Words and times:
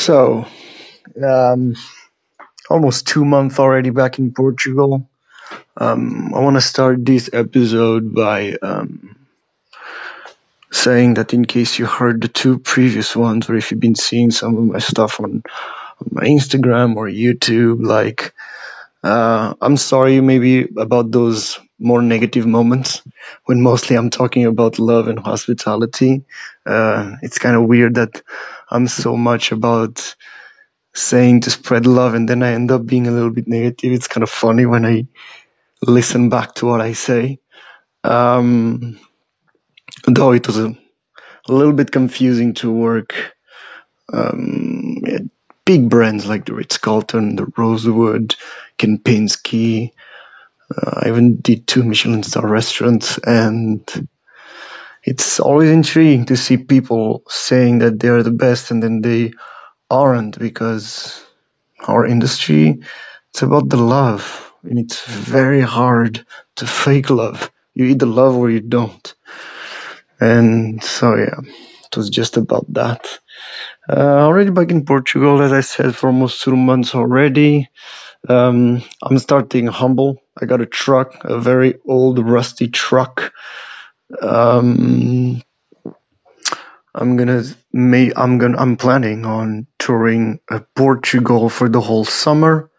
So, 0.00 0.46
um, 1.22 1.76
almost 2.70 3.06
two 3.06 3.26
months 3.26 3.58
already 3.58 3.90
back 3.90 4.18
in 4.18 4.32
Portugal. 4.32 5.06
Um, 5.76 6.32
I 6.34 6.40
want 6.40 6.56
to 6.56 6.62
start 6.62 7.04
this 7.04 7.28
episode 7.34 8.14
by 8.14 8.56
um, 8.62 9.14
saying 10.72 11.14
that 11.14 11.34
in 11.34 11.44
case 11.44 11.78
you 11.78 11.84
heard 11.84 12.22
the 12.22 12.28
two 12.28 12.58
previous 12.58 13.14
ones, 13.14 13.50
or 13.50 13.56
if 13.56 13.70
you've 13.70 13.80
been 13.80 13.94
seeing 13.94 14.30
some 14.30 14.56
of 14.56 14.64
my 14.64 14.78
stuff 14.78 15.20
on, 15.20 15.42
on 16.00 16.08
my 16.10 16.24
Instagram 16.24 16.96
or 16.96 17.06
YouTube, 17.06 17.84
like, 17.84 18.32
uh, 19.04 19.52
I'm 19.60 19.76
sorry 19.76 20.22
maybe 20.22 20.66
about 20.78 21.10
those 21.10 21.60
more 21.80 22.02
negative 22.02 22.46
moments 22.46 23.02
when 23.46 23.60
mostly 23.60 23.96
I'm 23.96 24.10
talking 24.10 24.46
about 24.46 24.78
love 24.78 25.08
and 25.08 25.18
hospitality. 25.18 26.24
Uh, 26.64 27.16
it's 27.22 27.38
kind 27.38 27.56
of 27.56 27.66
weird 27.66 27.94
that 27.94 28.22
I'm 28.70 28.86
so 28.86 29.16
much 29.16 29.52
about 29.52 30.14
saying 30.94 31.42
to 31.42 31.50
spread 31.50 31.86
love 31.86 32.14
and 32.14 32.28
then 32.28 32.42
I 32.42 32.52
end 32.52 32.70
up 32.70 32.84
being 32.84 33.06
a 33.06 33.12
little 33.12 33.30
bit 33.30 33.48
negative. 33.48 33.92
It's 33.92 34.08
kind 34.08 34.22
of 34.22 34.30
funny 34.30 34.66
when 34.66 34.84
I 34.84 35.06
listen 35.82 36.28
back 36.28 36.54
to 36.56 36.66
what 36.66 36.80
I 36.80 36.92
say. 36.92 37.38
Um, 38.04 38.98
though 40.06 40.32
it 40.32 40.46
was 40.46 40.58
a, 40.58 40.76
a, 41.48 41.52
little 41.52 41.72
bit 41.72 41.90
confusing 41.90 42.54
to 42.54 42.72
work. 42.72 43.14
Um, 44.12 45.30
big 45.64 45.88
brands 45.88 46.26
like 46.26 46.46
the 46.46 46.54
Ritz 46.54 46.78
Carlton, 46.78 47.36
the 47.36 47.46
Rosewood, 47.56 48.34
Kempinski. 48.78 49.92
Uh, 50.70 51.00
I 51.04 51.08
even 51.08 51.36
did 51.40 51.66
two 51.66 51.82
Michelin 51.84 52.22
star 52.22 52.46
restaurants 52.46 53.18
and 53.18 53.82
it's 55.02 55.40
always 55.40 55.70
intriguing 55.70 56.26
to 56.26 56.36
see 56.36 56.56
people 56.58 57.22
saying 57.28 57.78
that 57.78 57.98
they 57.98 58.08
are 58.08 58.22
the 58.22 58.30
best 58.30 58.70
and 58.70 58.82
then 58.82 59.00
they 59.00 59.32
aren't 59.90 60.38
because 60.38 61.24
our 61.86 62.06
industry, 62.06 62.80
it's 63.30 63.42
about 63.42 63.68
the 63.68 63.76
love 63.76 64.52
and 64.62 64.78
it's 64.78 65.04
very 65.04 65.60
hard 65.62 66.24
to 66.56 66.66
fake 66.66 67.10
love. 67.10 67.50
You 67.74 67.86
either 67.86 68.06
love 68.06 68.36
or 68.36 68.50
you 68.50 68.60
don't. 68.60 69.14
And 70.20 70.82
so 70.84 71.16
yeah, 71.16 71.40
it 71.40 71.96
was 71.96 72.10
just 72.10 72.36
about 72.36 72.72
that. 72.74 73.18
Uh, 73.88 74.26
already 74.26 74.50
back 74.50 74.70
in 74.70 74.84
Portugal, 74.84 75.42
as 75.42 75.52
I 75.52 75.62
said, 75.62 75.96
for 75.96 76.08
almost 76.08 76.42
two 76.42 76.56
months 76.56 76.94
already. 76.94 77.68
Um, 78.28 78.82
I'm 79.02 79.18
starting 79.18 79.66
humble. 79.66 80.22
I 80.42 80.46
got 80.46 80.60
a 80.60 80.66
truck, 80.66 81.24
a 81.24 81.38
very 81.38 81.78
old 81.86 82.18
rusty 82.18 82.68
truck. 82.68 83.32
Um, 84.20 85.42
I'm 86.94 87.16
gonna 87.16 87.44
may 87.72 88.12
I'm 88.14 88.38
gonna 88.38 88.58
I'm 88.58 88.76
planning 88.76 89.24
on 89.24 89.66
touring 89.78 90.40
uh, 90.50 90.60
Portugal 90.74 91.48
for 91.48 91.68
the 91.68 91.80
whole 91.80 92.04
summer. 92.04 92.70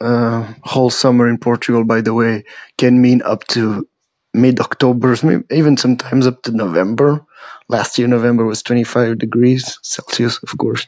Uh, 0.00 0.46
whole 0.62 0.90
summer 0.90 1.28
in 1.28 1.38
Portugal, 1.38 1.84
by 1.84 2.02
the 2.02 2.14
way, 2.14 2.44
can 2.76 3.00
mean 3.00 3.22
up 3.22 3.44
to 3.48 3.88
mid 4.32 4.60
October, 4.60 5.16
even 5.50 5.76
sometimes 5.76 6.26
up 6.26 6.42
to 6.42 6.52
November. 6.52 7.24
Last 7.68 7.98
year, 7.98 8.08
November 8.08 8.44
was 8.44 8.62
25 8.62 9.18
degrees 9.18 9.78
Celsius, 9.82 10.42
of 10.42 10.56
course. 10.56 10.86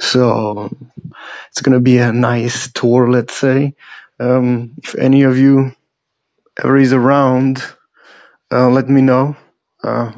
So 0.00 0.74
it's 1.50 1.60
gonna 1.62 1.80
be 1.80 1.98
a 1.98 2.12
nice 2.12 2.72
tour, 2.72 3.08
let's 3.10 3.36
say. 3.36 3.74
Um, 4.20 4.74
if 4.82 4.94
any 4.94 5.22
of 5.22 5.38
you 5.38 5.72
ever 6.62 6.76
is 6.76 6.92
around, 6.92 7.62
uh, 8.50 8.68
let 8.68 8.88
me 8.88 9.00
know. 9.00 9.36
Uh, 9.82 10.12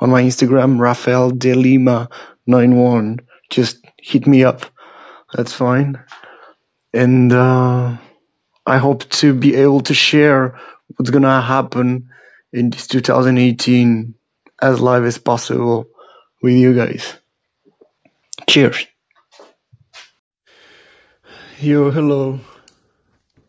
on 0.00 0.10
my 0.10 0.22
Instagram, 0.22 0.78
Rafael 0.78 1.30
De 1.30 1.54
Lima 1.54 2.08
91. 2.46 3.20
Just 3.50 3.84
hit 3.96 4.26
me 4.26 4.44
up. 4.44 4.66
That's 5.32 5.52
fine. 5.52 5.98
And 6.92 7.32
uh, 7.32 7.96
I 8.66 8.78
hope 8.78 9.08
to 9.10 9.34
be 9.34 9.54
able 9.56 9.80
to 9.82 9.94
share 9.94 10.58
what's 10.96 11.10
gonna 11.10 11.40
happen 11.40 12.10
in 12.52 12.70
this 12.70 12.86
2018 12.86 14.14
as 14.60 14.80
live 14.80 15.04
as 15.04 15.18
possible 15.18 15.86
with 16.42 16.54
you 16.54 16.74
guys. 16.74 17.14
Cheers. 18.48 18.86
Yo, 21.60 21.90
hello. 21.90 22.40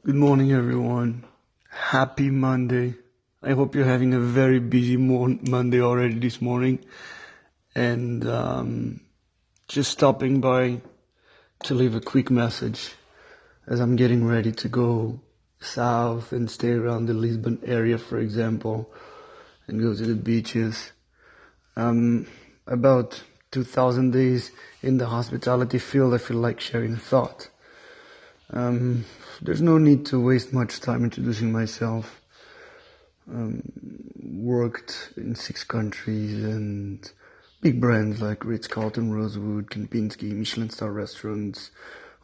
Good 0.02 0.16
morning, 0.16 0.54
everyone. 0.54 1.26
Happy 1.70 2.30
Monday. 2.30 2.96
I 3.44 3.52
hope 3.52 3.76
you're 3.76 3.84
having 3.84 4.14
a 4.14 4.20
very 4.22 4.60
busy 4.60 4.96
Monday 4.96 5.82
already 5.82 6.18
this 6.18 6.42
morning. 6.42 6.80
And 7.76 8.26
um, 8.26 9.02
just 9.68 9.92
stopping 9.92 10.40
by 10.40 10.80
to 11.66 11.74
leave 11.74 11.96
a 11.96 12.00
quick 12.00 12.32
message 12.32 12.94
as 13.68 13.82
I'm 13.82 13.98
getting 13.98 14.26
ready 14.26 14.54
to 14.54 14.70
go 14.70 15.20
south 15.60 16.32
and 16.32 16.50
stay 16.50 16.72
around 16.72 17.08
the 17.08 17.14
Lisbon 17.14 17.60
area, 17.66 17.98
for 17.98 18.20
example, 18.20 18.90
and 19.68 19.82
go 19.82 19.94
to 19.94 20.06
the 20.06 20.16
beaches. 20.16 20.94
Um, 21.76 22.26
about 22.68 23.22
2000 23.52 24.12
days 24.12 24.52
in 24.82 24.98
the 24.98 25.08
hospitality 25.08 25.78
field, 25.78 26.14
I 26.14 26.20
feel 26.20 26.38
like 26.38 26.62
sharing 26.62 26.94
a 26.94 26.98
thought. 26.98 27.50
Um, 28.52 29.06
there's 29.42 29.62
no 29.62 29.78
need 29.78 30.06
to 30.08 30.20
waste 30.20 30.54
much 30.54 30.80
time 30.80 31.04
introducing 31.04 31.52
myself 31.52 32.20
um, 33.32 33.62
worked 34.22 35.14
in 35.18 35.36
six 35.36 35.64
countries 35.64 36.44
and 36.44 37.12
big 37.62 37.80
brands 37.80 38.22
like 38.22 38.46
Ritz 38.46 38.68
Carlton, 38.68 39.14
Rosewood, 39.14 39.70
Kempinski, 39.70 40.32
Michelin 40.32 40.70
star 40.70 40.92
restaurants, 40.92 41.72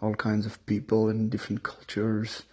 all 0.01 0.15
kinds 0.15 0.45
of 0.45 0.63
people 0.65 1.09
and 1.09 1.29
different 1.29 1.63
cultures. 1.63 2.43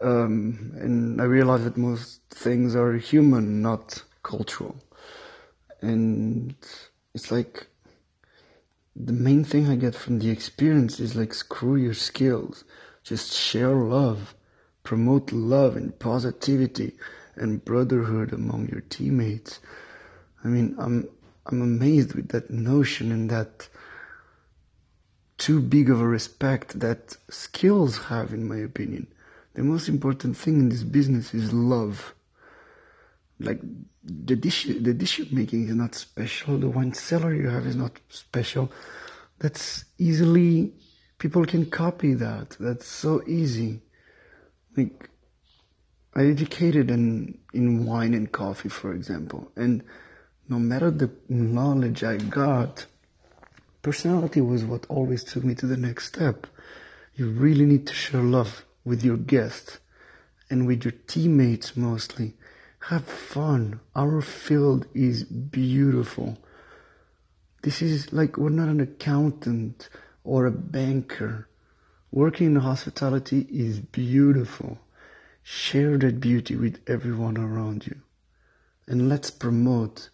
Um, 0.00 0.72
and 0.76 1.20
I 1.20 1.24
realized 1.24 1.64
that 1.64 1.76
most 1.76 2.20
things 2.30 2.74
are 2.74 2.94
human, 2.94 3.62
not 3.62 4.02
cultural. 4.22 4.76
And 5.80 6.54
it's 7.14 7.30
like 7.30 7.66
the 8.94 9.12
main 9.12 9.44
thing 9.44 9.68
I 9.68 9.76
get 9.76 9.94
from 9.94 10.18
the 10.18 10.30
experience 10.30 11.00
is 11.00 11.16
like 11.16 11.32
screw 11.32 11.76
your 11.76 11.94
skills, 11.94 12.64
just 13.02 13.32
share 13.32 13.74
love, 13.74 14.34
promote 14.82 15.32
love 15.32 15.76
and 15.76 15.98
positivity 15.98 16.92
and 17.36 17.64
brotherhood 17.64 18.32
among 18.32 18.68
your 18.68 18.82
teammates. 18.82 19.60
I 20.44 20.48
mean, 20.48 20.74
I'm 20.78 21.08
I'm 21.46 21.62
amazed 21.62 22.14
with 22.14 22.28
that 22.28 22.50
notion 22.50 23.10
and 23.10 23.30
that 23.30 23.68
too 25.38 25.60
big 25.60 25.88
of 25.88 26.00
a 26.00 26.06
respect 26.06 26.78
that 26.80 27.16
skills 27.30 27.96
have, 27.96 28.32
in 28.32 28.46
my 28.46 28.58
opinion. 28.58 29.06
The 29.54 29.62
most 29.62 29.88
important 29.88 30.36
thing 30.36 30.60
in 30.60 30.68
this 30.68 30.84
business 30.84 31.34
is 31.34 31.52
love. 31.52 32.14
Like 33.40 33.60
the 34.04 34.36
dish, 34.36 34.64
the 34.64 34.92
dish 34.92 35.18
making 35.32 35.68
is 35.68 35.74
not 35.74 35.94
special. 35.94 36.58
The 36.58 36.68
wine 36.68 36.92
cellar 36.92 37.34
you 37.34 37.48
have 37.48 37.66
is 37.66 37.74
not 37.74 37.98
special. 38.10 38.70
That's 39.38 39.86
easily 39.98 40.74
people 41.20 41.44
can 41.44 41.66
copy 41.66 42.14
that. 42.14 42.56
That's 42.58 42.86
so 42.86 43.22
easy. 43.28 43.82
Like 44.76 45.08
I 46.16 46.24
educated 46.24 46.90
in, 46.90 47.38
in 47.54 47.86
wine 47.86 48.14
and 48.14 48.32
coffee, 48.32 48.70
for 48.70 48.92
example, 48.92 49.52
and 49.54 49.84
no 50.48 50.58
matter 50.58 50.90
the 50.90 51.10
knowledge 51.28 52.02
I 52.02 52.16
got, 52.16 52.86
personality 53.82 54.40
was 54.40 54.64
what 54.64 54.86
always 54.88 55.22
took 55.22 55.44
me 55.44 55.54
to 55.56 55.66
the 55.66 55.76
next 55.76 56.06
step. 56.06 56.48
You 57.14 57.30
really 57.30 57.66
need 57.66 57.86
to 57.86 57.94
share 57.94 58.22
love 58.22 58.64
with 58.84 59.04
your 59.04 59.16
guests 59.16 59.78
and 60.48 60.66
with 60.66 60.84
your 60.84 60.94
teammates 61.06 61.76
mostly. 61.76 62.34
Have 62.88 63.04
fun. 63.04 63.78
Our 63.94 64.22
field 64.22 64.86
is 64.94 65.22
beautiful. 65.22 66.38
This 67.62 67.82
is 67.82 68.12
like 68.12 68.38
we're 68.38 68.48
not 68.48 68.68
an 68.68 68.80
accountant 68.80 69.90
or 70.24 70.46
a 70.46 70.50
banker. 70.50 71.48
Working 72.10 72.48
in 72.48 72.56
hospitality 72.56 73.46
is 73.50 73.80
beautiful. 73.80 74.78
Share 75.42 75.96
that 75.98 76.20
beauty 76.20 76.56
with 76.56 76.80
everyone 76.86 77.38
around 77.38 77.86
you. 77.86 78.02
And 78.86 79.08
let's 79.08 79.30
promote 79.30 80.10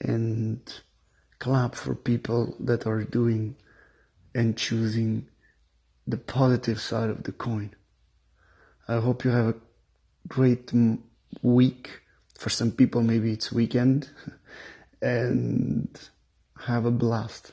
and 0.00 0.60
clap 1.38 1.74
for 1.74 1.94
people 1.94 2.54
that 2.60 2.86
are 2.86 3.02
doing 3.02 3.56
and 4.34 4.56
choosing 4.56 5.28
the 6.06 6.16
positive 6.16 6.80
side 6.80 7.10
of 7.10 7.24
the 7.24 7.32
coin. 7.32 7.74
I 8.86 9.00
hope 9.00 9.24
you 9.24 9.30
have 9.30 9.48
a 9.48 9.54
great 10.28 10.72
week. 11.42 12.00
For 12.38 12.50
some 12.50 12.70
people, 12.70 13.02
maybe 13.02 13.32
it's 13.32 13.50
weekend. 13.50 14.10
and 15.02 15.88
have 16.66 16.84
a 16.84 16.90
blast. 16.90 17.52